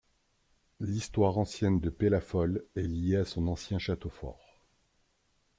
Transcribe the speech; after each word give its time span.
L'histoire 0.79 1.37
ancienne 1.37 1.79
de 1.79 1.91
Pellafol 1.91 2.65
est 2.75 2.87
liée 2.87 3.17
à 3.17 3.23
son 3.25 3.47
ancien 3.47 3.77
château 3.77 4.09
fort. 4.09 4.57